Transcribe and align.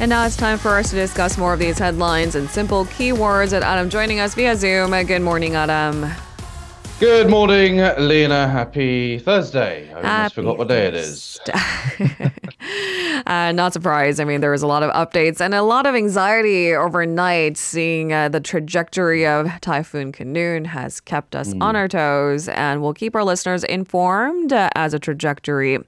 And 0.00 0.08
now 0.08 0.24
it's 0.24 0.34
time 0.34 0.56
for 0.56 0.78
us 0.78 0.88
to 0.90 0.96
discuss 0.96 1.36
more 1.36 1.52
of 1.52 1.58
these 1.58 1.78
headlines 1.78 2.34
and 2.34 2.48
simple 2.48 2.86
keywords. 2.86 3.52
And 3.52 3.62
Adam 3.62 3.90
joining 3.90 4.18
us 4.18 4.34
via 4.34 4.56
Zoom. 4.56 4.92
Good 5.04 5.20
morning, 5.20 5.56
Adam. 5.56 6.10
Good 6.98 7.28
morning, 7.28 7.76
Lena. 7.98 8.48
Happy 8.48 9.18
Thursday. 9.18 9.92
I 9.92 10.16
almost 10.16 10.34
forgot 10.36 10.56
what 10.56 10.68
day 10.68 10.86
it 10.86 10.94
is. 10.94 11.38
uh, 13.30 13.52
not 13.52 13.72
surprised. 13.72 14.18
I 14.18 14.24
mean, 14.24 14.40
there 14.40 14.50
was 14.50 14.64
a 14.64 14.66
lot 14.66 14.82
of 14.82 14.90
updates 14.90 15.40
and 15.40 15.54
a 15.54 15.62
lot 15.62 15.86
of 15.86 15.94
anxiety 15.94 16.74
overnight. 16.74 17.56
Seeing 17.56 18.12
uh, 18.12 18.28
the 18.28 18.40
trajectory 18.40 19.24
of 19.24 19.48
Typhoon 19.60 20.10
Khanun 20.10 20.66
has 20.66 21.00
kept 21.00 21.36
us 21.36 21.54
mm. 21.54 21.62
on 21.62 21.76
our 21.76 21.86
toes, 21.86 22.48
and 22.48 22.82
we'll 22.82 22.92
keep 22.92 23.14
our 23.14 23.22
listeners 23.22 23.62
informed 23.62 24.52
uh, 24.52 24.68
as 24.74 24.94
a 24.94 24.98
trajectory 24.98 25.78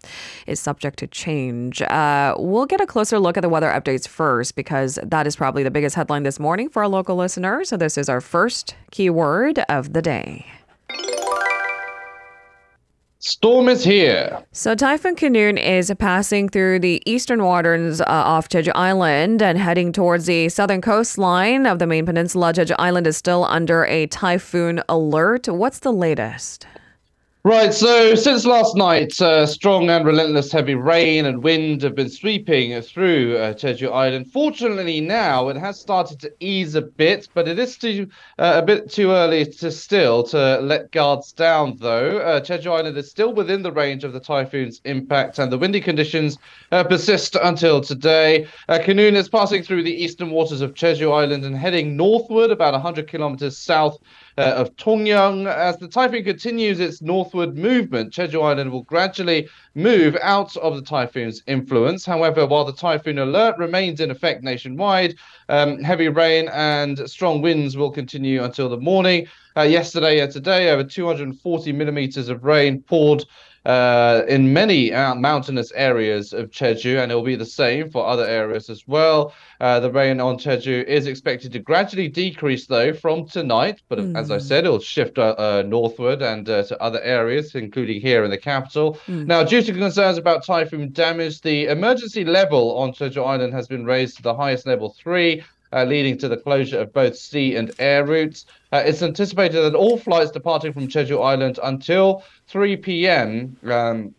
is 0.47 0.61
subject 0.61 1.01
to 1.01 1.09
change. 1.09 1.83
Uh, 1.83 2.37
we'll 2.39 2.67
get 2.67 2.81
a 2.81 2.87
closer 2.87 3.19
look 3.19 3.37
at 3.37 3.41
the 3.41 3.49
weather 3.49 3.71
updates 3.71 4.07
first 4.07 4.55
because 4.55 5.01
that 5.03 5.27
is 5.27 5.35
probably 5.35 5.65
the 5.65 5.71
biggest 5.73 5.97
headline 5.97 6.23
this 6.23 6.39
morning 6.39 6.69
for 6.69 6.85
our 6.85 6.89
local 6.89 7.17
listeners. 7.17 7.71
So, 7.71 7.77
this 7.77 7.99
is 7.99 8.09
our 8.09 8.21
first 8.21 8.77
keyword 8.93 9.59
of 9.69 9.95
the 9.95 10.03
day. 10.03 10.47
Storm 13.25 13.69
is 13.69 13.85
here. 13.85 14.45
So 14.51 14.75
Typhoon 14.75 15.15
Khanun 15.15 15.57
is 15.57 15.93
passing 15.97 16.49
through 16.49 16.81
the 16.81 17.01
eastern 17.07 17.45
waters 17.45 18.01
uh, 18.01 18.05
off 18.09 18.49
Jeju 18.49 18.73
Island 18.75 19.41
and 19.41 19.57
heading 19.57 19.93
towards 19.93 20.27
the 20.27 20.49
southern 20.49 20.81
coastline 20.81 21.65
of 21.65 21.79
the 21.79 21.87
main 21.87 22.05
peninsula. 22.05 22.53
Jeju 22.53 22.75
Island 22.81 23.07
is 23.07 23.17
still 23.17 23.45
under 23.45 23.85
a 23.85 24.09
typhoon 24.09 24.83
alert. 24.89 25.47
What's 25.47 25.79
the 25.79 25.93
latest? 25.93 26.67
Right, 27.45 27.75
so 27.75 28.15
since 28.15 28.47
last 28.47 28.77
night, 28.77 29.21
uh, 29.21 29.47
strong 29.47 29.91
and 29.91 30.07
relentless 30.07 30.53
heavy 30.53 30.77
rain 30.77 31.27
and 31.27 31.43
wind 31.43 31.83
have 31.83 31.97
been 31.97 32.09
sweeping 32.09 32.81
through 32.83 33.37
uh, 33.37 33.53
Island. 33.93 34.31
Fortunately, 34.31 35.01
now 35.01 35.49
it 35.49 35.57
has 35.57 35.81
started 35.81 36.21
to 36.21 36.33
ease 36.39 36.77
a 36.77 36.83
bit, 36.83 37.29
but 37.35 37.49
it 37.49 37.59
is 37.59 37.77
too, 37.77 38.07
uh, 38.39 38.61
a 38.63 38.65
bit 38.65 38.89
too 38.89 39.11
early 39.11 39.45
to 39.45 39.73
still 39.73 40.23
to 40.23 40.61
let 40.61 40.93
guards 40.93 41.33
down, 41.33 41.79
though. 41.81 42.19
Uh, 42.19 42.45
Island 42.49 42.97
is 42.97 43.11
still 43.11 43.33
within 43.35 43.63
the 43.63 43.73
range 43.73 44.05
of 44.05 44.13
the 44.13 44.21
typhoon's 44.21 44.81
impact, 44.85 45.41
and 45.41 45.51
the 45.51 45.59
windy 45.59 45.81
conditions 45.81 46.39
uh, 46.71 46.85
persist 46.85 47.35
until 47.43 47.81
today. 47.81 48.47
Uh, 48.69 48.79
Khanun 48.79 49.15
is 49.15 49.29
passing 49.29 49.65
through 49.65 49.83
the 49.83 50.05
eastern 50.05 50.31
waters 50.31 50.61
of 50.61 50.75
Jeju 50.75 51.13
Island 51.13 51.45
and 51.45 51.57
heading 51.57 51.97
northward 51.97 52.53
about 52.53 52.73
100 52.73 53.09
kilometers 53.09 53.59
south 53.59 53.99
uh, 54.39 54.43
of 54.43 54.75
Tongyeong. 54.77 55.53
As 55.53 55.77
the 55.79 55.89
typhoon 55.89 56.23
continues 56.25 56.79
its 56.79 57.03
movement, 57.35 58.13
Jeju 58.13 58.43
Island 58.43 58.71
will 58.71 58.83
gradually 58.83 59.49
move 59.75 60.17
out 60.23 60.57
of 60.57 60.77
the 60.77 60.83
typhoon's 60.83 61.43
influence. 61.47 62.05
However, 62.05 62.47
while 62.47 62.65
the 62.65 62.73
typhoon 62.73 63.19
alert 63.19 63.57
remains 63.59 64.01
in 64.01 64.11
effect 64.11 64.43
nationwide, 64.43 65.17
um, 65.49 65.83
heavy 65.83 66.09
rain 66.09 66.49
and 66.53 66.99
strong 67.11 67.43
winds 67.43 67.77
will 67.77 67.91
continue 67.91 68.43
until 68.43 68.69
the 68.69 68.77
morning. 68.77 69.27
Uh, 69.57 69.63
yesterday 69.63 70.21
and 70.21 70.33
today, 70.33 70.71
over 70.71 70.85
240 70.85 71.73
millimeters 71.73 72.29
of 72.29 72.45
rain 72.45 72.83
poured 72.83 73.25
uh, 73.65 74.23
in 74.29 74.53
many 74.53 74.93
uh, 74.93 75.15
mountainous 75.15 75.71
areas 75.73 76.33
of 76.33 76.51
Jeju, 76.51 77.03
and 77.03 77.13
it 77.13 77.15
will 77.15 77.23
be 77.23 77.37
the 77.37 77.47
same 77.47 77.91
for 77.91 78.07
other 78.07 78.27
areas 78.27 78.69
as 78.69 78.87
well. 78.89 79.33
Uh, 79.61 79.79
the 79.79 79.91
rain 79.91 80.21
on 80.21 80.37
Jeju 80.37 80.85
is 80.85 81.07
expected 81.07 81.53
to 81.53 81.61
gradually 81.61 82.09
decrease, 82.09 82.67
though, 82.67 82.93
from 82.93 83.27
tonight. 83.27 83.81
But 83.89 84.01
mm. 84.01 84.17
as 84.17 84.31
I 84.31 84.39
said, 84.39 84.65
it'll 84.65 84.81
shift 84.81 85.19
uh, 85.19 85.35
uh, 85.39 85.63
northward 85.67 86.23
and 86.23 86.49
uh, 86.49 86.65
to 86.65 86.83
other 86.83 87.01
areas, 87.03 87.55
including 87.55 88.01
here 88.01 88.25
in 88.25 88.31
the 88.31 88.39
capital. 88.39 88.99
Mm. 89.07 89.27
Now, 89.27 89.45
due 89.45 89.63
to 89.63 89.73
concerns 89.73 90.19
about 90.19 90.45
typhoon 90.45 90.93
damage, 90.93 91.41
the 91.41 91.67
emergency 91.67 92.25
level 92.25 92.77
on 92.77 92.93
Jeju 92.93 93.25
Island 93.25 93.53
has 93.53 93.69
been 93.69 93.85
raised 93.85 94.17
to 94.17 94.23
the 94.23 94.35
highest 94.35 94.67
level 94.67 94.91
three 94.91 95.43
uh, 95.73 95.85
leading 95.85 96.19
to 96.19 96.29
the 96.29 96.37
closure 96.37 96.81
of 96.81 96.93
both 96.93 97.17
sea 97.17 97.57
and 97.57 97.73
air 97.79 98.05
routes. 98.05 98.47
Uh, 98.73 98.83
it's 98.85 99.03
anticipated 99.03 99.61
that 99.61 99.75
all 99.75 99.99
flights 99.99 100.31
departing 100.31 100.73
from 100.73 100.89
Jeju 100.89 101.23
Island 101.25 101.59
until 101.63 102.25
3 102.49 102.77
p.m. 102.77 103.57
Um, 103.65 104.15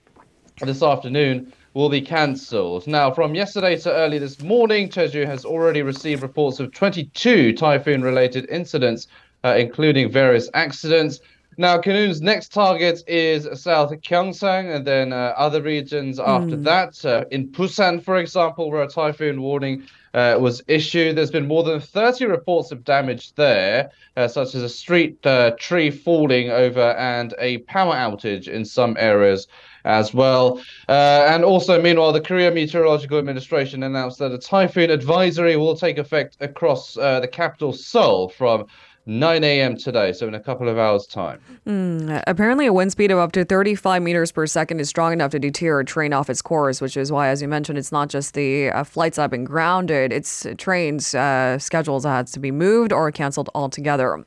this 0.62 0.81
afternoon 0.84 1.53
will 1.74 1.90
be 1.90 2.02
cancelled. 2.02 2.86
Now, 2.86 3.12
from 3.12 3.34
yesterday 3.36 3.78
to 3.78 3.92
early 3.92 4.19
this 4.19 4.42
morning, 4.42 4.90
Jeju 4.90 5.25
has 5.25 5.44
already 5.46 5.81
received 5.81 6.22
reports 6.22 6.59
of 6.59 6.72
22 6.72 7.53
typhoon 7.53 8.03
related 8.03 8.47
incidents, 8.50 9.08
uh, 9.44 9.56
including 9.58 10.12
various 10.12 10.50
accidents. 10.53 11.19
Now, 11.58 11.78
Khanun's 11.78 12.22
next 12.22 12.52
target 12.52 13.03
is 13.08 13.47
South 13.62 13.91
Gyeongsang 13.91 14.75
and 14.75 14.86
then 14.86 15.14
uh, 15.14 15.34
other 15.38 15.62
regions 15.62 16.19
after 16.19 16.58
mm. 16.58 16.64
that. 16.64 17.06
Uh, 17.06 17.25
in 17.31 17.47
Busan, 17.50 18.02
for 18.02 18.18
example, 18.18 18.72
where 18.72 18.81
a 18.81 18.88
typhoon 18.88 19.41
warning 19.41 19.84
uh, 20.13 20.38
was 20.40 20.63
issued, 20.68 21.16
there's 21.16 21.31
been 21.31 21.47
more 21.47 21.63
than 21.63 21.80
30 21.80 22.25
reports 22.25 22.72
of 22.72 22.84
damage 22.84 23.34
there, 23.34 23.92
uh, 24.18 24.28
such 24.28 24.56
as 24.56 24.63
a 24.63 24.69
street 24.69 25.24
uh, 25.25 25.52
tree 25.59 25.92
falling 25.92 26.50
over 26.50 26.92
and 26.94 27.34
a 27.40 27.59
power 27.59 27.94
outage 27.94 28.47
in 28.47 28.66
some 28.66 28.96
areas 29.00 29.47
as 29.86 30.13
well. 30.13 30.62
Uh, 30.88 31.25
and 31.28 31.44
also, 31.44 31.81
meanwhile, 31.81 32.13
the 32.13 32.22
Korea 32.22 32.52
Meteorological 32.52 33.18
Administration 33.18 33.84
announced 33.84 34.19
that 34.19 34.31
a 34.31 34.38
typhoon 34.38 34.90
advisory 34.90 35.58
will 35.58 35.75
take 35.75 35.97
effect 35.97 36.38
across 36.40 36.94
the 36.94 37.30
capital, 37.31 37.74
Seoul, 37.74 38.30
from 38.30 38.66
9 39.06 39.44
a.m. 39.44 39.75
today, 39.75 40.14
so 40.14 40.28
in 40.28 40.34
a 40.34 40.40
couple 40.40 40.69
of 40.69 40.78
hours' 40.78 41.06
time. 41.06 41.41
Mm, 41.68 42.24
apparently, 42.25 42.66
a 42.66 42.74
wind 42.74 42.91
speed 42.91 43.12
of 43.12 43.19
up 43.19 43.34
to 43.34 43.44
35 43.44 44.02
meters 44.02 44.31
per 44.31 44.47
second 44.47 44.80
is 44.80 44.88
strong 44.88 45.12
enough 45.12 45.31
to 45.31 45.40
deter 45.40 45.81
a 45.81 45.86
train 45.86 46.14
off 46.14 46.30
its 46.30 46.41
course, 46.41 46.80
which 46.80 46.96
is 46.96 47.12
why, 47.12 47.28
as 47.28 47.42
you 47.42 47.50
mentioned, 47.50 47.78
it's 47.78 47.92
not 47.92 48.08
just 48.08 48.34
the 48.34 48.69
uh, 48.69 48.84
flights 48.86 49.18
that 49.18 49.24
have 49.24 49.31
been 49.31 49.44
grounded, 49.44 50.13
it's 50.13 50.47
trains 50.58 51.13
uh, 51.13 51.59
schedules 51.59 52.03
that 52.03 52.09
had 52.09 52.28
to 52.28 52.40
be 52.40 52.52
moved 52.52 52.94
or 52.94 53.12
canceled 53.12 53.50
altogether. 53.53 54.24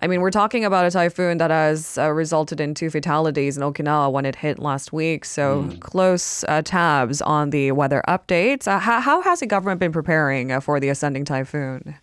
I 0.00 0.08
mean, 0.08 0.20
we're 0.20 0.32
talking 0.32 0.64
about 0.64 0.84
a 0.84 0.90
typhoon 0.90 1.38
that 1.38 1.50
has 1.50 1.96
uh, 1.96 2.10
resulted 2.10 2.60
in 2.60 2.74
two 2.74 2.90
fatalities 2.90 3.56
in 3.56 3.62
Okinawa 3.62 4.10
when 4.10 4.26
it 4.26 4.36
hit 4.36 4.58
last 4.58 4.92
week, 4.92 5.24
so 5.24 5.62
mm. 5.62 5.80
close 5.80 6.44
uh, 6.48 6.62
tabs 6.62 7.22
on 7.22 7.50
the 7.50 7.70
weather 7.72 8.02
updates. 8.08 8.66
Uh, 8.66 8.80
how, 8.80 9.00
how 9.00 9.22
has 9.22 9.38
the 9.38 9.46
government 9.46 9.78
been 9.78 9.92
preparing 9.92 10.50
uh, 10.50 10.58
for 10.58 10.80
the 10.80 10.88
ascending 10.88 11.24
typhoon? 11.24 11.96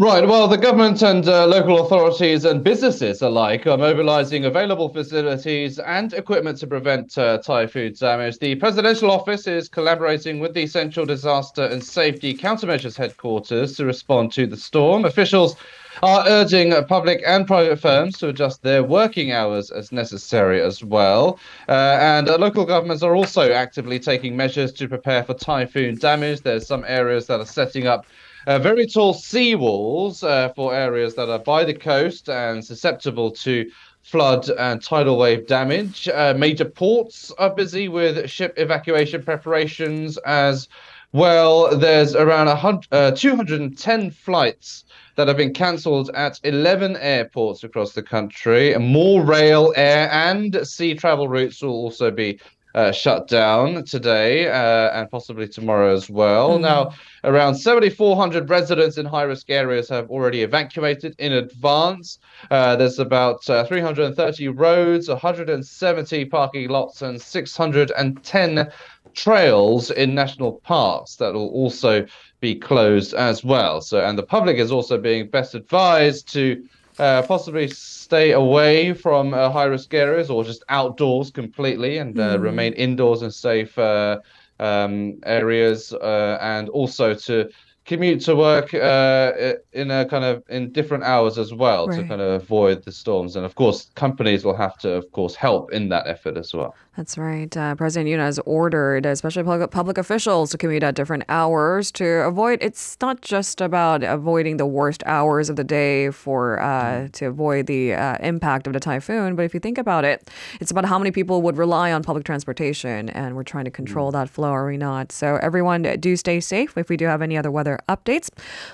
Right. 0.00 0.24
Well, 0.24 0.46
the 0.46 0.56
government 0.56 1.02
and 1.02 1.26
uh, 1.26 1.44
local 1.48 1.84
authorities 1.84 2.44
and 2.44 2.62
businesses 2.62 3.20
alike 3.20 3.66
are 3.66 3.76
mobilizing 3.76 4.44
available 4.44 4.88
facilities 4.90 5.80
and 5.80 6.12
equipment 6.12 6.58
to 6.58 6.68
prevent 6.68 7.18
uh, 7.18 7.38
typhoon 7.38 7.94
damage. 7.98 8.38
The 8.38 8.54
presidential 8.54 9.10
office 9.10 9.48
is 9.48 9.68
collaborating 9.68 10.38
with 10.38 10.54
the 10.54 10.68
Central 10.68 11.04
Disaster 11.04 11.64
and 11.64 11.82
Safety 11.82 12.32
Countermeasures 12.32 12.96
Headquarters 12.96 13.76
to 13.76 13.86
respond 13.86 14.30
to 14.34 14.46
the 14.46 14.56
storm. 14.56 15.04
Officials 15.04 15.56
are 16.04 16.24
urging 16.28 16.72
public 16.84 17.20
and 17.26 17.44
private 17.44 17.80
firms 17.80 18.18
to 18.18 18.28
adjust 18.28 18.62
their 18.62 18.84
working 18.84 19.32
hours 19.32 19.72
as 19.72 19.90
necessary 19.90 20.62
as 20.62 20.84
well. 20.84 21.40
Uh, 21.68 21.98
and 22.00 22.28
uh, 22.28 22.38
local 22.38 22.64
governments 22.64 23.02
are 23.02 23.16
also 23.16 23.52
actively 23.52 23.98
taking 23.98 24.36
measures 24.36 24.72
to 24.74 24.86
prepare 24.86 25.24
for 25.24 25.34
typhoon 25.34 25.98
damage. 25.98 26.42
There's 26.42 26.68
some 26.68 26.84
areas 26.86 27.26
that 27.26 27.40
are 27.40 27.46
setting 27.46 27.88
up 27.88 28.06
uh, 28.48 28.58
very 28.58 28.86
tall 28.86 29.12
seawalls 29.12 30.26
uh, 30.26 30.48
for 30.54 30.74
areas 30.74 31.14
that 31.14 31.28
are 31.28 31.38
by 31.38 31.64
the 31.64 31.74
coast 31.74 32.30
and 32.30 32.64
susceptible 32.64 33.30
to 33.30 33.70
flood 34.00 34.48
and 34.48 34.82
tidal 34.82 35.18
wave 35.18 35.46
damage. 35.46 36.08
Uh, 36.08 36.32
major 36.34 36.64
ports 36.64 37.30
are 37.38 37.54
busy 37.54 37.88
with 37.88 38.30
ship 38.30 38.54
evacuation 38.56 39.22
preparations 39.22 40.16
as 40.24 40.66
well. 41.12 41.76
There's 41.76 42.14
around 42.14 42.86
uh, 42.90 43.10
210 43.10 44.10
flights 44.12 44.84
that 45.16 45.28
have 45.28 45.36
been 45.36 45.52
cancelled 45.52 46.10
at 46.14 46.40
11 46.42 46.96
airports 46.96 47.64
across 47.64 47.92
the 47.92 48.02
country. 48.02 48.74
More 48.78 49.22
rail, 49.26 49.74
air, 49.76 50.10
and 50.10 50.66
sea 50.66 50.94
travel 50.94 51.28
routes 51.28 51.60
will 51.60 51.74
also 51.74 52.10
be 52.10 52.40
uh, 52.74 52.92
shut 52.92 53.28
down 53.28 53.84
today 53.84 54.48
uh, 54.48 54.90
and 54.98 55.10
possibly 55.10 55.48
tomorrow 55.48 55.94
as 55.94 56.08
well. 56.08 56.52
Mm-hmm. 56.52 56.62
Now, 56.62 56.92
around 57.24 57.54
7,400 57.54 58.48
residents 58.48 58.98
in 58.98 59.06
high 59.06 59.22
risk 59.22 59.50
areas 59.50 59.88
have 59.88 60.10
already 60.10 60.42
evacuated 60.42 61.14
in 61.18 61.32
advance. 61.32 62.18
Uh, 62.50 62.76
there's 62.76 62.98
about 62.98 63.48
uh, 63.48 63.64
330 63.64 64.48
roads, 64.48 65.08
170 65.08 66.24
parking 66.26 66.68
lots, 66.68 67.02
and 67.02 67.20
610 67.20 68.70
trails 69.14 69.90
in 69.90 70.14
national 70.14 70.52
parks 70.60 71.16
that 71.16 71.34
will 71.34 71.48
also 71.48 72.06
be 72.40 72.54
closed 72.54 73.14
as 73.14 73.42
well. 73.42 73.80
So, 73.80 74.04
and 74.04 74.16
the 74.16 74.22
public 74.22 74.58
is 74.58 74.70
also 74.70 74.98
being 74.98 75.28
best 75.28 75.54
advised 75.54 76.32
to 76.34 76.64
uh, 76.98 77.22
possibly 77.22 77.68
stay 78.08 78.32
away 78.32 78.94
from 78.94 79.34
uh, 79.34 79.50
high 79.50 79.64
risk 79.64 79.92
areas 79.92 80.30
or 80.30 80.42
just 80.42 80.64
outdoors 80.70 81.30
completely 81.30 81.98
and 81.98 82.18
uh, 82.18 82.38
mm. 82.38 82.40
remain 82.40 82.72
indoors 82.72 83.20
in 83.20 83.30
safe 83.30 83.78
uh, 83.78 84.18
um, 84.60 85.18
areas, 85.26 85.92
uh, 85.92 86.38
and 86.40 86.70
also 86.70 87.12
to 87.14 87.50
commute 87.88 88.20
to 88.20 88.36
work 88.36 88.74
uh, 88.74 89.54
in 89.72 89.90
a 89.90 90.04
kind 90.04 90.24
of 90.24 90.44
in 90.50 90.70
different 90.72 91.04
hours 91.04 91.38
as 91.38 91.54
well 91.54 91.88
right. 91.88 92.02
to 92.02 92.06
kind 92.06 92.20
of 92.20 92.42
avoid 92.42 92.84
the 92.84 92.92
storms. 92.92 93.34
And 93.34 93.46
of 93.46 93.54
course, 93.54 93.90
companies 93.94 94.44
will 94.44 94.56
have 94.56 94.76
to, 94.78 94.90
of 94.92 95.10
course, 95.12 95.34
help 95.34 95.72
in 95.72 95.88
that 95.88 96.06
effort 96.06 96.36
as 96.36 96.52
well. 96.52 96.74
That's 96.98 97.16
right. 97.16 97.56
Uh, 97.56 97.76
President 97.76 98.10
Yoon 98.10 98.18
has 98.18 98.40
ordered, 98.40 99.06
especially 99.06 99.44
public, 99.44 99.70
public 99.70 99.98
officials, 99.98 100.50
to 100.50 100.58
commute 100.58 100.82
at 100.82 100.96
different 100.96 101.22
hours 101.28 101.92
to 101.92 102.04
avoid. 102.04 102.58
It's 102.60 102.96
not 103.00 103.22
just 103.22 103.60
about 103.60 104.02
avoiding 104.02 104.56
the 104.56 104.66
worst 104.66 105.04
hours 105.06 105.48
of 105.48 105.54
the 105.54 105.62
day 105.62 106.10
for 106.10 106.60
uh, 106.60 106.66
mm. 106.66 107.12
to 107.12 107.26
avoid 107.26 107.68
the 107.68 107.94
uh, 107.94 108.16
impact 108.20 108.66
of 108.66 108.72
the 108.72 108.80
typhoon, 108.80 109.36
but 109.36 109.44
if 109.44 109.54
you 109.54 109.60
think 109.60 109.78
about 109.78 110.04
it, 110.04 110.28
it's 110.60 110.72
about 110.72 110.86
how 110.86 110.98
many 110.98 111.12
people 111.12 111.40
would 111.40 111.56
rely 111.56 111.92
on 111.92 112.02
public 112.02 112.24
transportation, 112.24 113.08
and 113.10 113.36
we're 113.36 113.44
trying 113.44 113.64
to 113.64 113.70
control 113.70 114.10
mm. 114.10 114.14
that 114.14 114.28
flow, 114.28 114.50
are 114.50 114.66
we 114.66 114.76
not? 114.76 115.12
So 115.12 115.36
everyone, 115.36 115.82
do 116.00 116.16
stay 116.16 116.40
safe. 116.40 116.76
If 116.76 116.88
we 116.88 116.96
do 116.96 117.06
have 117.06 117.22
any 117.22 117.38
other 117.38 117.52
weather 117.52 117.77
updates, 117.88 118.30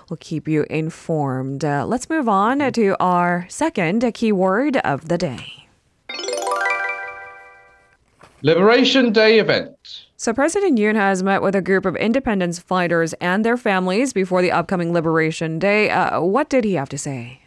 we'll 0.09 0.19
keep 0.19 0.49
you 0.49 0.65
informed. 0.71 1.65
Uh, 1.65 1.87
let's 1.87 2.09
move 2.09 2.29
on 2.29 2.73
to 2.73 2.97
our 3.01 3.47
second 3.49 4.11
keyword 4.15 4.77
of 4.79 5.09
the 5.09 5.19
day. 5.19 5.67
Liberation 8.43 9.11
Day 9.11 9.39
event. 9.39 10.05
So, 10.17 10.35
President 10.35 10.79
Yoon 10.79 10.97
has 10.97 11.23
met 11.23 11.41
with 11.41 11.55
a 11.55 11.63
group 11.63 11.87
of 11.87 11.97
independence 11.97 12.59
fighters 12.59 13.15
and 13.15 13.45
their 13.45 13.57
families 13.57 14.13
before 14.13 14.43
the 14.43 14.53
upcoming 14.53 14.93
Liberation 14.93 15.59
Day. 15.59 15.89
Uh, 15.89 16.21
what 16.21 16.51
did 16.51 16.65
he 16.65 16.75
have 16.75 16.91
to 16.91 16.99
say? 16.99 17.41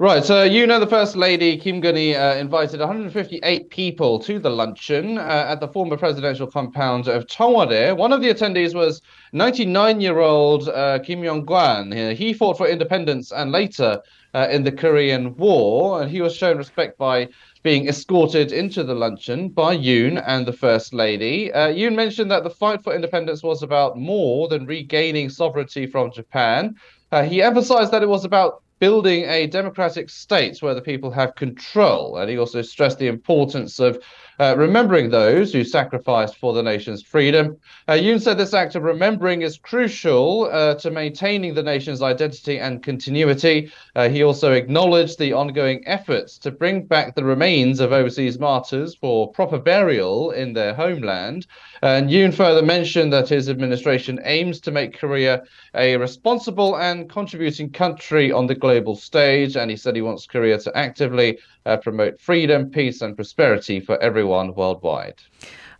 Right, 0.00 0.24
so 0.24 0.44
you 0.44 0.64
know 0.64 0.78
the 0.78 0.86
First 0.86 1.16
Lady 1.16 1.56
Kim 1.56 1.82
Keon-hee 1.82 2.14
uh, 2.14 2.36
invited 2.36 2.78
158 2.78 3.68
people 3.68 4.20
to 4.20 4.38
the 4.38 4.48
luncheon 4.48 5.18
uh, 5.18 5.46
at 5.48 5.58
the 5.58 5.66
former 5.66 5.96
presidential 5.96 6.46
compound 6.46 7.08
of 7.08 7.26
Cheongwadae. 7.26 7.96
One 7.96 8.12
of 8.12 8.20
the 8.20 8.28
attendees 8.28 8.76
was 8.76 9.02
99-year-old 9.34 10.68
uh, 10.68 11.00
Kim 11.00 11.24
Yong-kwan. 11.24 11.90
He 12.14 12.32
fought 12.32 12.56
for 12.56 12.68
independence 12.68 13.32
and 13.32 13.50
later 13.50 14.00
uh, 14.34 14.46
in 14.52 14.62
the 14.62 14.70
Korean 14.70 15.36
War, 15.36 16.00
and 16.00 16.08
he 16.08 16.20
was 16.20 16.36
shown 16.36 16.58
respect 16.58 16.96
by 16.96 17.28
being 17.64 17.88
escorted 17.88 18.52
into 18.52 18.84
the 18.84 18.94
luncheon 18.94 19.48
by 19.48 19.76
Yoon 19.76 20.22
and 20.24 20.46
the 20.46 20.52
First 20.52 20.94
Lady. 20.94 21.52
Uh, 21.52 21.70
Yoon 21.70 21.96
mentioned 21.96 22.30
that 22.30 22.44
the 22.44 22.50
fight 22.50 22.84
for 22.84 22.94
independence 22.94 23.42
was 23.42 23.64
about 23.64 23.98
more 23.98 24.46
than 24.46 24.64
regaining 24.64 25.28
sovereignty 25.28 25.88
from 25.88 26.12
Japan. 26.12 26.76
Uh, 27.10 27.24
he 27.24 27.42
emphasized 27.42 27.90
that 27.90 28.04
it 28.04 28.08
was 28.08 28.24
about 28.24 28.62
building 28.78 29.24
a 29.24 29.46
democratic 29.46 30.08
state 30.10 30.62
where 30.62 30.74
the 30.74 30.80
people 30.80 31.10
have 31.10 31.34
control. 31.34 32.16
And 32.16 32.30
he 32.30 32.38
also 32.38 32.62
stressed 32.62 32.98
the 32.98 33.08
importance 33.08 33.78
of 33.78 34.02
uh, 34.38 34.54
remembering 34.56 35.10
those 35.10 35.52
who 35.52 35.64
sacrificed 35.64 36.36
for 36.36 36.52
the 36.52 36.62
nation's 36.62 37.02
freedom. 37.02 37.56
Uh, 37.86 37.92
Yoon 37.92 38.20
said 38.20 38.38
this 38.38 38.54
act 38.54 38.74
of 38.74 38.82
remembering 38.82 39.42
is 39.42 39.58
crucial 39.58 40.48
uh, 40.52 40.74
to 40.74 40.90
maintaining 40.90 41.54
the 41.54 41.62
nation's 41.62 42.02
identity 42.02 42.58
and 42.58 42.82
continuity. 42.82 43.70
Uh, 43.96 44.08
he 44.08 44.22
also 44.22 44.52
acknowledged 44.52 45.18
the 45.18 45.32
ongoing 45.32 45.82
efforts 45.86 46.38
to 46.38 46.50
bring 46.50 46.84
back 46.84 47.14
the 47.14 47.24
remains 47.24 47.80
of 47.80 47.92
overseas 47.92 48.38
martyrs 48.38 48.94
for 48.94 49.32
proper 49.32 49.58
burial 49.58 50.30
in 50.30 50.52
their 50.52 50.74
homeland. 50.74 51.46
And 51.82 52.10
Yoon 52.10 52.34
further 52.34 52.62
mentioned 52.62 53.12
that 53.12 53.28
his 53.28 53.48
administration 53.48 54.20
aims 54.24 54.60
to 54.60 54.70
make 54.70 54.98
Korea 54.98 55.42
a 55.74 55.96
responsible 55.96 56.76
and 56.76 57.08
contributing 57.08 57.70
country 57.70 58.32
on 58.32 58.46
the 58.46 58.54
global 58.54 58.96
stage. 58.96 59.56
And 59.56 59.70
he 59.70 59.76
said 59.76 59.94
he 59.94 60.02
wants 60.02 60.26
Korea 60.26 60.58
to 60.58 60.76
actively 60.76 61.38
uh, 61.68 61.76
promote 61.76 62.18
freedom, 62.20 62.70
peace, 62.70 63.02
and 63.02 63.14
prosperity 63.14 63.78
for 63.78 64.00
everyone 64.02 64.54
worldwide. 64.54 65.20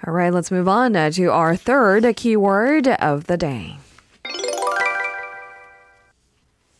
All 0.06 0.12
right, 0.12 0.32
let's 0.32 0.50
move 0.50 0.68
on 0.68 0.94
uh, 0.94 1.10
to 1.12 1.30
our 1.32 1.56
third 1.56 2.04
keyword 2.16 2.86
of 2.86 3.26
the 3.26 3.36
day. 3.36 3.78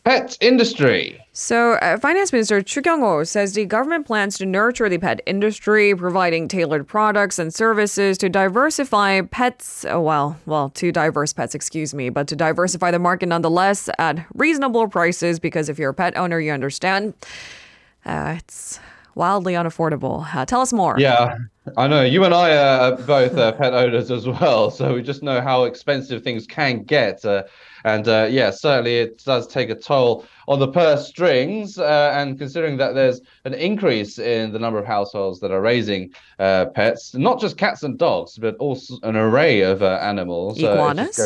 Pet 0.05 0.37
industry. 0.39 1.19
So, 1.33 1.73
uh, 1.73 1.97
Finance 1.97 2.31
Minister 2.31 2.61
Chu 2.61 2.81
Kyung-ho 2.81 3.23
says 3.25 3.53
the 3.53 3.65
government 3.65 4.07
plans 4.07 4.37
to 4.37 4.45
nurture 4.45 4.89
the 4.89 4.97
pet 4.97 5.21
industry, 5.25 5.93
providing 5.93 6.47
tailored 6.47 6.87
products 6.87 7.37
and 7.37 7.53
services 7.53 8.17
to 8.19 8.29
diversify 8.29 9.21
pets. 9.21 9.85
Oh, 9.85 10.01
well, 10.01 10.39
well, 10.45 10.69
to 10.71 10.91
diverse 10.91 11.33
pets, 11.33 11.53
excuse 11.53 11.93
me, 11.93 12.09
but 12.09 12.27
to 12.29 12.35
diversify 12.35 12.91
the 12.91 12.99
market 12.99 13.27
nonetheless 13.27 13.89
at 13.99 14.25
reasonable 14.33 14.87
prices. 14.87 15.39
Because 15.39 15.69
if 15.69 15.77
you're 15.77 15.91
a 15.91 15.93
pet 15.93 16.17
owner, 16.17 16.39
you 16.39 16.51
understand 16.53 17.13
uh, 18.05 18.35
it's 18.39 18.79
wildly 19.15 19.53
unaffordable. 19.53 20.27
Uh, 20.33 20.45
tell 20.45 20.61
us 20.61 20.73
more. 20.73 20.95
Yeah, 20.97 21.37
I 21.77 21.87
know. 21.87 22.03
You 22.03 22.23
and 22.23 22.33
I 22.33 22.55
are 22.55 22.95
both 22.95 23.37
uh, 23.37 23.51
pet 23.53 23.73
owners 23.73 24.11
as 24.11 24.27
well, 24.27 24.71
so 24.71 24.93
we 24.93 25.01
just 25.01 25.23
know 25.23 25.41
how 25.41 25.63
expensive 25.65 26.23
things 26.23 26.47
can 26.47 26.83
get. 26.83 27.23
Uh, 27.23 27.43
and 27.85 28.07
uh, 28.07 28.27
yeah, 28.29 28.51
certainly 28.51 28.97
it 28.97 29.23
does 29.23 29.47
take 29.47 29.69
a 29.69 29.75
toll 29.75 30.25
on 30.47 30.59
the 30.59 30.67
purse 30.67 31.07
strings. 31.07 31.77
Uh, 31.77 32.11
and 32.15 32.37
considering 32.37 32.77
that 32.77 32.93
there's 32.93 33.21
an 33.45 33.53
increase 33.53 34.19
in 34.19 34.51
the 34.51 34.59
number 34.59 34.79
of 34.79 34.85
households 34.85 35.39
that 35.39 35.51
are 35.51 35.61
raising 35.61 36.13
uh, 36.39 36.65
pets, 36.67 37.13
not 37.15 37.39
just 37.39 37.57
cats 37.57 37.83
and 37.83 37.97
dogs, 37.97 38.37
but 38.37 38.55
also 38.57 38.97
an 39.03 39.15
array 39.15 39.61
of 39.61 39.81
uh, 39.81 39.99
animals. 40.01 40.57
Iguanas, 40.59 41.19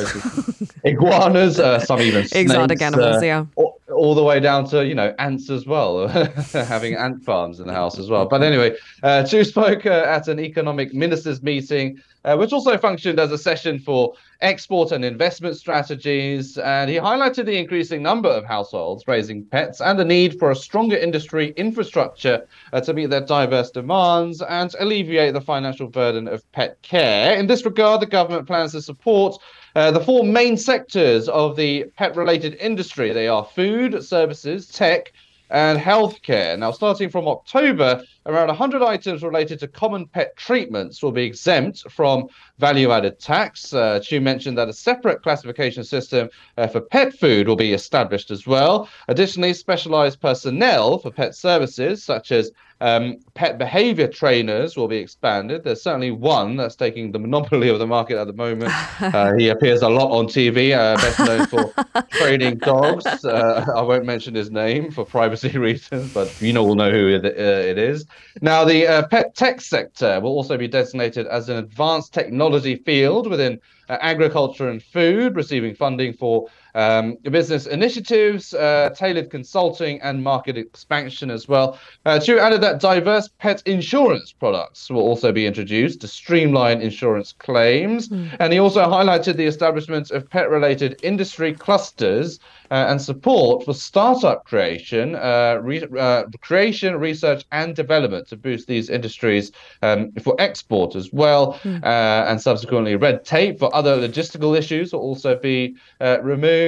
iguanas, 0.83 1.59
uh, 1.59 1.79
some 1.79 2.01
even 2.01 2.27
snakes, 2.27 2.51
exotic 2.51 2.81
animals. 2.81 3.23
yeah. 3.23 3.45
All, 3.55 3.79
all, 3.93 4.15
the 4.15 4.23
way 4.23 4.39
down 4.39 4.65
to 4.69 4.85
you 4.85 4.95
know 4.95 5.13
ants 5.19 5.49
as 5.49 5.65
well, 5.65 6.07
having 6.53 6.95
ant 6.95 7.23
farms 7.23 7.59
in 7.59 7.67
the 7.67 7.73
house 7.73 7.99
as 7.99 8.09
well. 8.09 8.25
But 8.25 8.43
anyway, 8.43 8.75
uh, 9.01 9.25
spoke 9.25 9.85
at 9.85 10.27
an 10.27 10.39
economic 10.39 10.93
ministers 10.93 11.41
meeting 11.41 12.01
uh, 12.25 12.37
which 12.37 12.53
also 12.53 12.77
functioned 12.77 13.19
as 13.19 13.31
a 13.31 13.37
session 13.37 13.79
for 13.79 14.13
export 14.41 14.91
and 14.91 15.03
investment 15.03 15.57
strategies. 15.57 16.57
And 16.57 16.89
he 16.89 16.97
highlighted 16.97 17.45
the 17.45 17.57
increasing 17.57 18.01
number 18.01 18.29
of 18.29 18.45
households 18.45 19.07
raising 19.07 19.45
pets 19.45 19.81
and 19.81 19.99
the 19.99 20.05
need 20.05 20.39
for 20.39 20.51
a 20.51 20.55
stronger 20.55 20.95
industry 20.95 21.53
infrastructure 21.57 22.47
uh, 22.71 22.81
to 22.81 22.93
meet 22.93 23.09
their 23.09 23.25
diverse 23.25 23.71
demands 23.71 24.41
and 24.41 24.73
alleviate 24.79 25.33
the 25.33 25.41
financial 25.41 25.87
burden 25.87 26.27
of 26.27 26.49
pet 26.53 26.81
care. 26.81 27.35
In 27.35 27.47
this 27.47 27.65
regard, 27.65 28.01
the 28.01 28.05
government 28.05 28.47
plans 28.47 28.71
to 28.71 28.81
support 28.81 29.41
uh, 29.75 29.91
the 29.91 29.99
four 29.99 30.23
main 30.23 30.57
sectors 30.57 31.27
of 31.29 31.55
the 31.55 31.85
pet 31.97 32.15
related 32.15 32.55
industry 32.55 33.11
they 33.11 33.27
are 33.27 33.43
food, 33.43 34.03
services, 34.03 34.67
tech, 34.67 35.13
and 35.49 35.79
healthcare. 35.79 36.57
Now, 36.57 36.71
starting 36.71 37.09
from 37.09 37.27
October, 37.27 38.03
around 38.25 38.47
100 38.47 38.81
items 38.81 39.23
related 39.23 39.59
to 39.59 39.67
common 39.67 40.07
pet 40.07 40.35
treatments 40.37 41.01
will 41.01 41.11
be 41.11 41.23
exempt 41.23 41.89
from 41.91 42.27
value 42.59 42.91
added 42.91 43.19
tax. 43.19 43.73
Uh, 43.73 43.99
Chu 43.99 44.21
mentioned 44.21 44.57
that 44.57 44.69
a 44.69 44.73
separate 44.73 45.21
classification 45.21 45.83
system 45.83 46.29
uh, 46.57 46.67
for 46.67 46.81
pet 46.81 47.13
food 47.13 47.47
will 47.47 47.55
be 47.55 47.73
established 47.73 48.31
as 48.31 48.47
well. 48.47 48.87
Additionally, 49.07 49.53
specialized 49.53 50.21
personnel 50.21 50.97
for 50.99 51.11
pet 51.11 51.35
services, 51.35 52.03
such 52.03 52.31
as 52.31 52.51
um, 52.83 53.19
pet 53.33 53.57
behavior 53.57 54.09
trainers 54.09 54.75
will 54.75 54.89
be 54.89 54.97
expanded. 54.97 55.63
There's 55.63 55.81
certainly 55.81 56.11
one 56.11 56.57
that's 56.57 56.75
taking 56.75 57.13
the 57.13 57.19
monopoly 57.19 57.69
of 57.69 57.79
the 57.79 57.87
market 57.87 58.17
at 58.17 58.27
the 58.27 58.33
moment. 58.33 58.73
Uh, 59.03 59.33
he 59.37 59.49
appears 59.49 59.81
a 59.81 59.89
lot 59.89 60.09
on 60.11 60.25
TV, 60.25 60.75
uh, 60.75 60.95
best 60.95 61.19
known 61.19 61.45
for 61.45 61.73
training 62.11 62.57
dogs. 62.57 63.05
Uh, 63.25 63.65
I 63.75 63.81
won't 63.81 64.05
mention 64.05 64.33
his 64.33 64.49
name 64.49 64.91
for 64.91 65.05
privacy 65.05 65.57
reasons, 65.57 66.13
but 66.13 66.41
you 66.41 66.53
know, 66.53 66.63
will 66.63 66.75
know 66.75 66.89
who 66.89 67.09
it, 67.09 67.25
uh, 67.25 67.27
it 67.27 67.77
is. 67.77 68.05
Now, 68.41 68.65
the 68.65 68.87
uh, 68.87 69.07
pet 69.07 69.35
tech 69.35 69.61
sector 69.61 70.19
will 70.19 70.31
also 70.31 70.57
be 70.57 70.67
designated 70.67 71.27
as 71.27 71.49
an 71.49 71.57
advanced 71.57 72.13
technology 72.13 72.75
field 72.75 73.27
within 73.29 73.59
uh, 73.89 73.97
agriculture 74.01 74.69
and 74.69 74.81
food, 74.81 75.35
receiving 75.35 75.75
funding 75.75 76.13
for 76.13 76.47
um, 76.75 77.17
business 77.23 77.65
initiatives, 77.65 78.53
uh, 78.53 78.89
tailored 78.95 79.29
consulting, 79.29 80.01
and 80.01 80.23
market 80.23 80.57
expansion 80.57 81.29
as 81.29 81.47
well. 81.47 81.77
Uh, 82.05 82.19
Chu 82.19 82.39
added 82.39 82.61
that 82.61 82.79
diverse 82.79 83.29
pet 83.39 83.61
insurance 83.65 84.31
products 84.31 84.89
will 84.89 85.01
also 85.01 85.31
be 85.31 85.45
introduced 85.45 86.01
to 86.01 86.07
streamline 86.07 86.81
insurance 86.81 87.33
claims. 87.33 88.09
Mm. 88.09 88.35
And 88.39 88.53
he 88.53 88.59
also 88.59 88.85
highlighted 88.85 89.37
the 89.37 89.45
establishment 89.45 90.11
of 90.11 90.29
pet 90.29 90.49
related 90.49 90.99
industry 91.03 91.53
clusters 91.53 92.39
uh, 92.71 92.87
and 92.89 93.01
support 93.01 93.63
for 93.63 93.73
startup 93.73 94.45
creation, 94.45 95.15
uh, 95.15 95.59
re- 95.61 95.85
uh, 95.99 96.23
creation, 96.41 96.95
research, 96.95 97.43
and 97.51 97.75
development 97.75 98.27
to 98.29 98.35
boost 98.35 98.67
these 98.67 98.89
industries 98.89 99.51
um, 99.83 100.11
for 100.23 100.35
export 100.39 100.95
as 100.95 101.11
well. 101.13 101.53
Mm. 101.63 101.83
and 101.83 102.41
subsequently, 102.41 102.95
red 102.95 103.23
tape 103.25 103.59
for 103.59 103.73
other 103.75 103.95
logistical 103.97 104.57
issues 104.57 104.93
will 104.93 105.01
also 105.01 105.37
be 105.37 105.75
removed. 106.21 106.62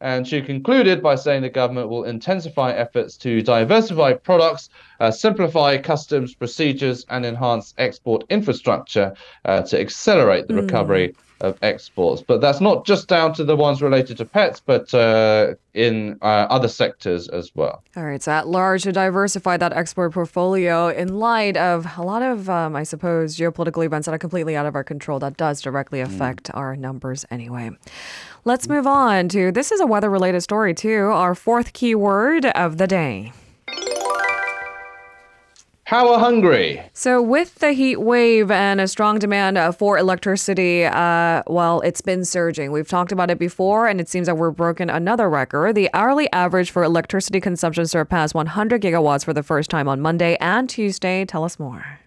And 0.00 0.26
she 0.26 0.40
concluded 0.40 1.02
by 1.02 1.14
saying 1.14 1.42
the 1.42 1.50
government 1.50 1.88
will 1.88 2.04
intensify 2.04 2.72
efforts 2.72 3.16
to 3.18 3.42
diversify 3.42 4.14
products, 4.14 4.70
uh, 5.00 5.10
simplify 5.10 5.76
customs 5.76 6.34
procedures, 6.34 7.04
and 7.10 7.26
enhance 7.26 7.74
export 7.78 8.24
infrastructure 8.30 9.14
uh, 9.44 9.62
to 9.62 9.80
accelerate 9.80 10.48
the 10.48 10.54
mm. 10.54 10.62
recovery 10.62 11.14
of 11.40 11.58
exports. 11.62 12.22
But 12.22 12.40
that's 12.40 12.60
not 12.60 12.84
just 12.84 13.08
down 13.08 13.32
to 13.34 13.44
the 13.44 13.56
ones 13.56 13.82
related 13.82 14.18
to 14.18 14.24
pets, 14.24 14.60
but 14.64 14.92
uh, 14.92 15.54
in 15.74 16.18
uh, 16.22 16.46
other 16.50 16.68
sectors 16.68 17.28
as 17.28 17.50
well. 17.54 17.82
All 17.96 18.04
right, 18.04 18.22
so 18.22 18.32
at 18.32 18.48
large 18.48 18.82
to 18.84 18.92
diversify 18.92 19.56
that 19.56 19.72
export 19.72 20.12
portfolio 20.12 20.88
in 20.88 21.18
light 21.18 21.56
of 21.56 21.86
a 21.96 22.02
lot 22.02 22.22
of, 22.22 22.50
um, 22.50 22.76
I 22.76 22.82
suppose, 22.82 23.36
geopolitical 23.36 23.84
events 23.84 24.06
that 24.06 24.14
are 24.14 24.18
completely 24.18 24.56
out 24.56 24.66
of 24.66 24.74
our 24.74 24.84
control 24.84 25.18
that 25.20 25.36
does 25.36 25.60
directly 25.60 26.00
mm. 26.00 26.04
affect 26.04 26.44
mm. 26.44 26.56
our 26.56 26.76
numbers 26.76 27.24
anyway. 27.30 27.70
Let's 28.44 28.68
move 28.68 28.86
on 28.86 29.28
to 29.30 29.52
this 29.52 29.70
is 29.70 29.80
a 29.80 29.86
weather 29.86 30.08
related 30.08 30.40
story, 30.40 30.74
too. 30.74 31.10
Our 31.12 31.34
fourth 31.34 31.74
keyword 31.74 32.46
of 32.46 32.78
the 32.78 32.86
day. 32.86 33.32
Power 35.84 36.18
hungry. 36.18 36.80
So, 36.94 37.20
with 37.20 37.56
the 37.56 37.72
heat 37.72 37.96
wave 37.96 38.50
and 38.50 38.80
a 38.80 38.86
strong 38.86 39.18
demand 39.18 39.58
uh, 39.58 39.72
for 39.72 39.98
electricity, 39.98 40.84
uh, 40.84 41.42
well, 41.48 41.80
it's 41.80 42.00
been 42.00 42.24
surging. 42.24 42.70
We've 42.70 42.88
talked 42.88 43.10
about 43.12 43.28
it 43.28 43.40
before, 43.40 43.88
and 43.88 44.00
it 44.00 44.08
seems 44.08 44.26
that 44.26 44.36
we're 44.36 44.52
broken 44.52 44.88
another 44.88 45.28
record. 45.28 45.74
The 45.74 45.90
hourly 45.92 46.30
average 46.32 46.70
for 46.70 46.84
electricity 46.84 47.40
consumption 47.40 47.86
surpassed 47.86 48.34
100 48.36 48.80
gigawatts 48.80 49.24
for 49.24 49.34
the 49.34 49.42
first 49.42 49.68
time 49.68 49.88
on 49.88 50.00
Monday 50.00 50.36
and 50.40 50.70
Tuesday. 50.70 51.24
Tell 51.24 51.44
us 51.44 51.58
more. 51.58 51.99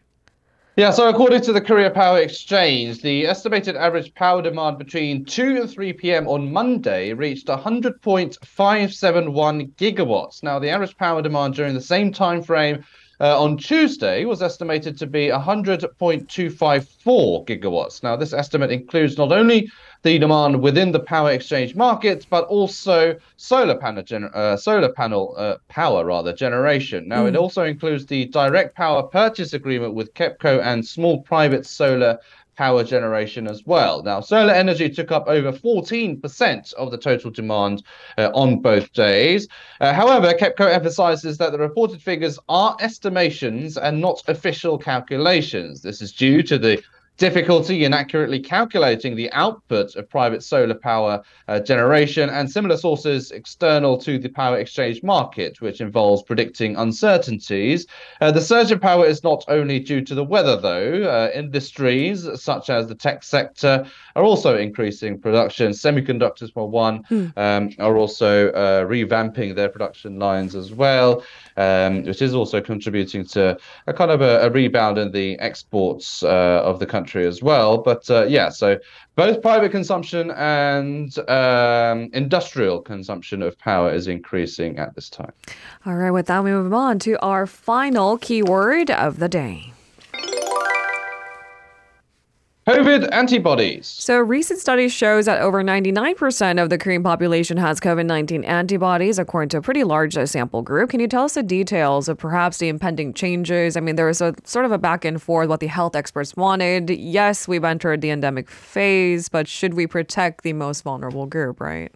Yeah, 0.75 0.89
so 0.89 1.07
according 1.07 1.41
to 1.41 1.53
the 1.53 1.61
Korea 1.61 1.91
Power 1.91 2.17
Exchange, 2.17 3.03
the 3.03 3.27
estimated 3.27 3.75
average 3.75 4.11
power 4.15 4.41
demand 4.41 4.79
between 4.79 5.23
2 5.23 5.57
and 5.61 5.69
3 5.69 5.93
p.m. 5.93 6.27
on 6.27 6.51
Monday 6.51 7.13
reached 7.13 7.45
100.571 7.45 9.71
gigawatts. 9.75 10.41
Now, 10.41 10.57
the 10.57 10.71
average 10.71 10.97
power 10.97 11.21
demand 11.21 11.53
during 11.53 11.75
the 11.75 11.81
same 11.81 12.11
time 12.11 12.41
frame 12.41 12.83
uh, 13.21 13.39
on 13.39 13.57
Tuesday 13.57 14.25
was 14.25 14.41
estimated 14.41 14.97
to 14.97 15.05
be 15.05 15.27
100.254 15.27 17.47
gigawatts. 17.47 18.01
Now, 18.01 18.15
this 18.15 18.33
estimate 18.33 18.71
includes 18.71 19.15
not 19.15 19.31
only 19.31 19.69
the 20.03 20.19
demand 20.19 20.62
within 20.62 20.91
the 20.91 21.00
power 21.00 21.31
exchange 21.31 21.75
market, 21.75 22.27
but 22.29 22.43
also 22.45 23.17
solar 23.38 23.77
panel 23.77 24.03
gener- 24.03 24.33
uh, 24.36 24.57
solar 24.57 24.91
panel 24.91 25.33
uh, 25.38 25.55
power 25.69 26.05
rather 26.05 26.33
generation. 26.33 27.07
Now, 27.07 27.24
mm. 27.24 27.29
it 27.29 27.36
also 27.38 27.63
includes 27.63 28.05
the 28.05 28.25
direct 28.25 28.75
power 28.75 29.03
purchase 29.03 29.53
agreement 29.53 29.93
with 29.93 30.13
KEPCO 30.13 30.62
and 30.62 30.86
small 30.86 31.22
private 31.22 31.65
solar 31.65 32.19
power 32.55 32.83
generation 32.83 33.48
as 33.48 33.65
well. 33.65 34.03
Now, 34.03 34.19
solar 34.19 34.53
energy 34.53 34.89
took 34.89 35.12
up 35.12 35.27
over 35.27 35.51
14% 35.51 36.74
of 36.74 36.91
the 36.91 36.98
total 36.98 37.31
demand 37.31 37.83
uh, 38.17 38.29
on 38.33 38.60
both 38.60 38.91
days. 38.93 39.48
Uh, 39.81 39.93
however, 39.93 40.33
KEPCO 40.33 40.72
emphasizes 40.72 41.38
that 41.38 41.51
the 41.51 41.57
reported 41.57 42.01
figures 42.01 42.38
are 42.50 42.75
estimations 42.79 43.77
and 43.77 44.00
not 44.00 44.22
official 44.27 44.77
calculations. 44.77 45.81
This 45.81 46.01
is 46.01 46.12
due 46.12 46.43
to 46.43 46.57
the 46.57 46.83
difficulty 47.17 47.86
in 47.86 47.93
accurately 47.93 48.39
calculating 48.39 49.15
the 49.15 49.32
output 49.34 49.96
of 49.96 50.10
private 50.10 50.43
solar 50.43 50.74
power 50.74 51.22
uh, 51.48 51.60
generation 51.60 52.29
and 52.29 52.50
similar 52.50 52.77
sources 52.77 53.32
external 53.32 53.98
to 53.98 54.17
the 54.17 54.29
power 54.29 54.58
exchange 54.58 55.03
market, 55.03 55.62
which 55.62 55.79
involves 55.79 56.24
predicting 56.24 56.75
uncertainties. 56.75 57.86
Uh, 58.20 58.32
the 58.32 58.41
surge 58.41 58.72
in 58.72 58.79
power 58.79 59.05
is 59.05 59.24
not 59.24 59.43
only 59.48 59.79
due 59.79 60.01
to 60.01 60.15
the 60.15 60.24
weather, 60.24 60.60
though. 60.60 61.03
Uh, 61.03 61.29
industries 61.34 62.27
such 62.41 62.70
as 62.70 62.88
the 62.88 62.96
tech 62.96 63.24
sector 63.24 63.86
are 64.15 64.24
also 64.24 64.58
increasing 64.58 65.20
production. 65.20 65.72
Semiconductors, 65.72 66.51
for 66.51 66.70
one, 66.70 67.03
hmm. 67.03 67.27
um, 67.38 67.70
are 67.79 67.98
also 67.98 68.50
uh, 68.51 68.86
revamping 68.86 69.55
their 69.55 69.70
production 69.70 70.20
lines 70.20 70.55
as 70.55 70.72
well, 70.72 71.24
um, 71.57 72.03
which 72.03 72.22
is 72.22 72.33
also 72.33 72.62
contributing 72.62 73.25
to 73.25 73.57
a 73.88 73.93
kind 73.93 74.12
of 74.12 74.22
a, 74.22 74.41
a 74.41 74.50
rebound 74.50 74.98
in 74.98 75.12
the 75.12 75.38
exports 75.39 76.24
uh, 76.24 76.62
of 76.63 76.79
the 76.79 76.86
country 76.86 77.25
as 77.25 77.41
well. 77.41 77.77
But 77.77 78.10
uh, 78.10 78.25
yeah, 78.25 78.50
so 78.50 78.79
both 79.15 79.41
private 79.41 79.72
consumption 79.72 80.31
and 80.31 81.17
um, 81.29 82.10
industrial 82.13 82.81
consumption 82.81 83.41
of 83.41 83.57
power 83.60 83.93
is 83.93 84.07
increasing 84.07 84.77
at 84.77 84.95
this 84.95 85.10
time. 85.10 85.33
All 85.86 85.95
right, 85.95 86.12
with 86.12 86.27
that, 86.27 86.43
we 86.43 86.51
move 86.51 86.74
on 86.74 87.00
to 87.00 87.19
our 87.22 87.45
final 87.45 88.17
keyword 88.17 88.89
of 88.89 89.19
the 89.19 89.29
day. 89.29 89.72
COVID 92.67 93.12
antibodies. 93.12 93.88
So, 93.88 94.20
recent 94.20 94.58
studies 94.58 94.93
shows 94.93 95.25
that 95.25 95.41
over 95.41 95.62
99% 95.62 96.63
of 96.63 96.70
the 96.70 96.77
Korean 96.77 97.03
population 97.03 97.58
has 97.58 97.82
COVID-19 97.82 98.48
antibodies, 98.48 99.20
according 99.20 99.50
to 99.50 99.58
a 99.58 99.62
pretty 99.62 99.84
large 99.84 100.13
sample 100.13 100.62
group. 100.62 100.91
Can 100.91 101.01
you 101.01 101.10
tell 101.10 101.25
us 101.25 101.34
the 101.34 101.43
details 101.43 102.08
of 102.08 102.17
perhaps 102.17 102.60
the 102.60 102.70
impending 102.70 103.13
changes? 103.13 103.75
I 103.75 103.82
mean, 103.82 103.98
there 103.98 104.05
was 104.05 104.22
a 104.22 104.34
sort 104.46 104.63
of 104.63 104.72
a 104.72 104.77
back 104.77 105.03
and 105.03 105.22
forth 105.22 105.50
what 105.50 105.60
the 105.60 105.67
health 105.67 105.93
experts 105.93 106.38
wanted. 106.38 106.89
Yes, 106.89 107.50
we've 107.50 107.65
entered 107.65 108.00
the 108.00 108.12
endemic 108.12 108.50
phase, 108.50 109.27
but 109.27 109.46
should 109.50 109.74
we 109.74 109.86
protect 109.86 110.43
the 110.43 110.53
most 110.53 110.84
vulnerable 110.84 111.25
group, 111.25 111.60
right? 111.60 111.91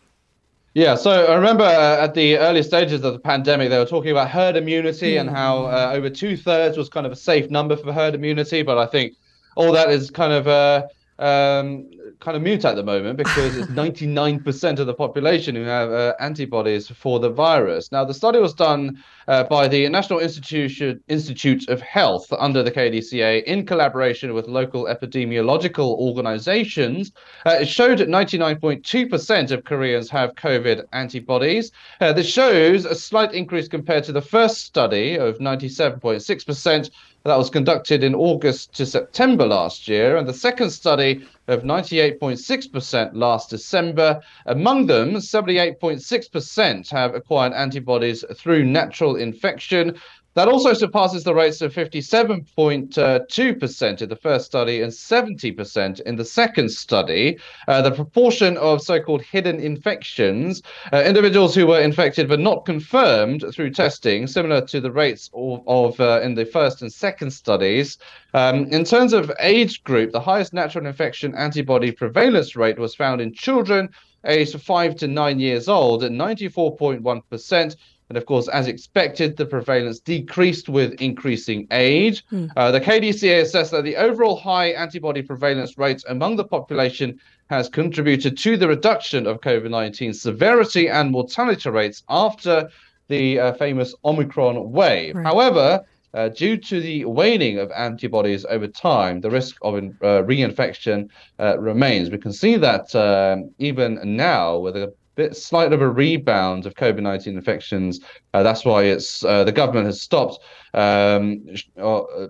Yeah, 0.74 0.96
so 0.96 1.28
I 1.28 1.36
remember 1.36 1.64
uh, 1.64 2.04
at 2.04 2.14
the 2.14 2.38
early 2.38 2.62
stages 2.62 3.06
of 3.06 3.14
the 3.14 3.20
pandemic, 3.20 3.70
they 3.70 3.78
were 3.78 3.86
talking 3.86 4.12
about 4.12 4.30
herd 4.30 4.58
immunity 4.58 5.14
mm. 5.14 5.22
and 5.22 5.30
how 5.30 5.68
uh, 5.68 5.92
over 5.94 6.10
two 6.10 6.36
thirds 6.36 6.78
was 6.78 6.90
kind 6.90 7.06
of 7.06 7.14
a 7.14 7.16
safe 7.16 7.50
number 7.50 7.78
for 7.78 7.94
herd 7.94 8.16
immunity. 8.16 8.64
But 8.64 8.78
I 8.78 8.86
think 8.86 9.14
all 9.58 9.72
that 9.72 9.90
is 9.90 10.12
kind 10.12 10.32
of 10.32 10.48
uh, 10.48 10.88
um, 11.20 11.90
kind 12.20 12.38
of 12.38 12.44
mute 12.44 12.64
at 12.64 12.76
the 12.76 12.84
moment 12.84 13.18
because 13.18 13.56
it's 13.58 13.68
99% 13.72 14.80
of 14.80 14.88
the 14.88 14.94
population 14.94 15.56
who 15.56 15.64
have 15.64 15.92
uh, 15.92 16.14
antibodies 16.20 16.88
for 16.88 17.20
the 17.20 17.30
virus. 17.30 17.92
Now, 17.92 18.06
the 18.06 18.14
study 18.14 18.40
was 18.40 18.54
done 18.54 19.04
uh, 19.28 19.44
by 19.44 19.68
the 19.68 19.90
National 19.90 20.20
Institute 20.20 21.02
Institute 21.08 21.68
of 21.70 21.82
Health 21.82 22.32
under 22.38 22.64
the 22.64 22.72
KDCA 22.72 23.44
in 23.44 23.66
collaboration 23.66 24.34
with 24.34 24.48
local 24.48 24.86
epidemiological 24.86 25.98
organizations. 25.98 27.12
Uh, 27.46 27.58
it 27.62 27.68
showed 27.68 27.98
that 27.98 28.10
99.2% 28.10 29.52
of 29.52 29.64
Koreans 29.64 30.10
have 30.10 30.36
COVID 30.36 30.86
antibodies. 30.94 31.72
Uh, 32.00 32.14
this 32.14 32.28
shows 32.32 32.86
a 32.86 32.96
slight 32.96 33.34
increase 33.34 33.68
compared 33.68 34.04
to 34.04 34.12
the 34.12 34.22
first 34.22 34.66
study 34.66 35.18
of 35.18 35.40
97.6% 35.40 36.92
that 37.28 37.38
was 37.38 37.50
conducted 37.50 38.06
in 38.06 38.16
August 38.16 38.74
to 38.76 38.86
September 38.86 39.46
last 39.46 39.90
year, 39.90 40.16
and 40.16 40.26
the 40.26 40.34
second 40.34 40.70
study 40.70 41.28
of 41.50 41.64
98.6% 41.64 43.12
last 43.14 43.50
December. 43.50 44.22
Among 44.46 44.88
them, 44.88 45.16
78.6% 45.16 46.90
have 46.90 47.16
acquired 47.16 47.52
antibodies 47.52 48.24
through 48.38 48.64
natural 48.64 49.18
infection. 49.18 49.98
That 50.38 50.48
also 50.48 50.74
surpasses 50.74 51.24
the 51.24 51.34
rates 51.34 51.62
of 51.62 51.74
57.2% 51.74 54.02
in 54.04 54.10
the 54.10 54.16
first 54.16 54.46
study 54.46 54.84
and 54.84 54.92
70% 54.92 56.02
in 56.02 56.16
the 56.16 56.26
second 56.26 56.70
study. 56.70 57.40
Uh, 57.68 57.82
the 57.82 57.90
proportion 57.90 58.56
of 58.58 58.84
so 58.84 59.00
called 59.00 59.24
hidden 59.24 59.60
infections, 59.60 60.62
uh, 60.94 61.02
individuals 61.04 61.56
who 61.56 61.66
were 61.66 61.82
infected 61.82 62.30
but 62.30 62.40
not 62.40 62.66
confirmed 62.66 63.46
through 63.52 63.72
testing, 63.72 64.28
similar 64.28 64.62
to 64.62 64.80
the 64.80 64.92
rates 64.92 65.32
of, 65.34 65.64
of 65.66 66.00
uh, 66.00 66.22
in 66.22 66.36
the 66.36 66.46
first 66.46 66.84
and 66.84 66.94
second 66.94 67.32
studies. 67.32 67.98
Um, 68.36 68.66
in 68.66 68.84
terms 68.84 69.14
of 69.14 69.32
age 69.40 69.84
group, 69.84 70.12
the 70.12 70.22
highest 70.22 70.54
natural 70.54 70.86
infection 70.86 71.34
antibody 71.34 71.92
prevalence 71.92 72.56
rate 72.56 72.78
was 72.78 72.94
found 72.94 73.22
in 73.22 73.34
children 73.34 73.90
aged 74.24 74.62
5 74.62 74.96
to 74.98 75.08
9 75.08 75.40
years 75.40 75.68
old 75.68 76.04
at 76.04 76.12
94.1%. 76.12 77.76
And 78.10 78.18
of 78.18 78.26
course, 78.26 78.48
as 78.48 78.68
expected, 78.68 79.36
the 79.36 79.46
prevalence 79.46 80.00
decreased 80.00 80.70
with 80.70 81.02
increasing 81.02 81.68
age. 81.72 82.26
Mm. 82.32 82.50
Uh, 82.56 82.72
the 82.72 82.80
KDCA 82.80 83.42
assessed 83.42 83.72
that 83.72 83.84
the 83.84 83.98
overall 83.98 84.38
high 84.38 84.70
antibody 84.70 85.22
prevalence 85.22 85.78
rates 85.78 86.06
among 86.08 86.38
the 86.38 86.46
population 86.46 87.20
has 87.50 87.68
contributed 87.68 88.38
to 88.38 88.58
the 88.58 88.68
reduction 88.68 89.28
of 89.28 89.42
COVID 89.42 89.70
19 89.70 90.14
severity 90.14 90.88
and 90.88 91.12
mortality 91.12 91.70
rates 91.70 92.04
after 92.08 92.70
the 93.10 93.40
uh, 93.40 93.54
famous 93.54 93.94
Omicron 94.06 94.72
wave. 94.72 95.16
Right. 95.16 95.26
However, 95.26 95.86
uh, 96.14 96.30
due 96.30 96.58
to 96.58 96.80
the 96.80 97.06
waning 97.06 97.60
of 97.60 97.72
antibodies 97.72 98.46
over 98.46 98.68
time, 98.68 99.22
the 99.22 99.30
risk 99.30 99.58
of 99.62 99.78
in, 99.78 99.98
uh, 100.02 100.24
reinfection 100.24 101.10
uh, 101.40 101.60
remains. 101.60 102.10
We 102.10 102.18
can 102.18 102.34
see 102.34 102.56
that 102.56 102.96
um, 102.96 103.52
even 103.60 104.00
now, 104.04 104.58
with 104.58 104.76
a 104.78 104.94
bit 105.18 105.36
slight 105.36 105.74
of 105.74 105.82
a 105.82 105.90
rebound 105.90 106.66
of 106.66 106.76
COVID 106.76 107.02
nineteen 107.02 107.36
infections. 107.36 108.00
Uh, 108.34 108.44
that's 108.44 108.64
why 108.64 108.84
it's 108.84 109.26
uh, 109.26 109.44
the 109.44 109.52
government 109.52 109.88
has 109.88 110.02
stopped 110.02 110.40
um, 110.74 111.44
uh, 111.78 112.28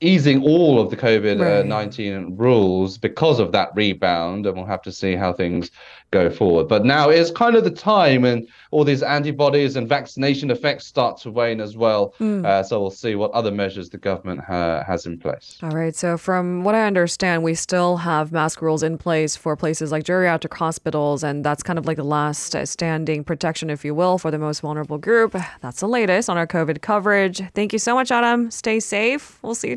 easing 0.00 0.42
all 0.44 0.80
of 0.80 0.90
the 0.90 0.96
COVID 0.96 1.66
nineteen 1.66 2.36
rules 2.36 2.98
because 2.98 3.40
of 3.40 3.52
that 3.52 3.70
rebound, 3.74 4.46
and 4.46 4.56
we'll 4.56 4.66
have 4.66 4.82
to 4.82 4.92
see 4.92 5.16
how 5.16 5.32
things 5.32 5.70
go 6.10 6.30
forward. 6.30 6.68
But 6.68 6.86
now 6.86 7.10
is 7.10 7.30
kind 7.30 7.54
of 7.54 7.64
the 7.64 7.70
time 7.70 8.22
when 8.22 8.46
all 8.70 8.82
these 8.82 9.02
antibodies 9.02 9.76
and 9.76 9.86
vaccination 9.86 10.50
effects 10.50 10.86
start 10.86 11.18
to 11.18 11.30
wane 11.30 11.60
as 11.60 11.76
well. 11.76 12.14
Mm. 12.18 12.46
Uh, 12.46 12.62
so 12.62 12.80
we'll 12.80 12.90
see 12.90 13.14
what 13.14 13.30
other 13.32 13.50
measures 13.50 13.90
the 13.90 13.98
government 13.98 14.40
ha- 14.40 14.82
has 14.84 15.04
in 15.04 15.18
place. 15.18 15.58
All 15.62 15.70
right. 15.70 15.94
So 15.94 16.16
from 16.16 16.64
what 16.64 16.74
I 16.74 16.86
understand, 16.86 17.42
we 17.42 17.54
still 17.54 17.98
have 17.98 18.32
mask 18.32 18.62
rules 18.62 18.82
in 18.82 18.96
place 18.96 19.36
for 19.36 19.54
places 19.54 19.92
like 19.92 20.04
geriatric 20.04 20.54
hospitals, 20.54 21.22
and 21.22 21.44
that's 21.44 21.62
kind 21.62 21.78
of 21.78 21.86
like 21.86 21.96
the 21.96 22.04
last 22.04 22.56
standing 22.66 23.22
protection, 23.22 23.68
if 23.68 23.84
you 23.84 23.94
will, 23.94 24.16
for 24.16 24.30
the 24.30 24.38
most 24.38 24.60
vulnerable 24.60 24.98
group. 24.98 25.36
That's 25.60 25.80
the 25.80 25.88
latest 25.88 26.30
on 26.30 26.38
our 26.38 26.46
COVID 26.46 26.80
coverage. 26.80 27.42
Thank 27.52 27.74
you 27.74 27.78
so 27.78 27.94
much, 27.94 28.10
Adam. 28.10 28.50
Stay 28.50 28.80
safe. 28.80 29.38
We'll 29.42 29.54
see 29.54 29.68
you 29.68 29.76